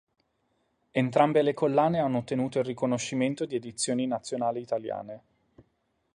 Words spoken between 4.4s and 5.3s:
Italiane.